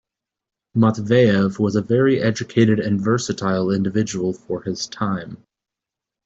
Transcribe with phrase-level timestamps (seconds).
[0.75, 5.43] Matveyev was a very educated and versatile individual for his time.